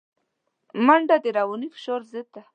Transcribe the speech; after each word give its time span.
منډه 0.85 1.15
د 1.23 1.25
رواني 1.37 1.67
فشار 1.75 2.01
ضد 2.11 2.27
ده 2.33 2.41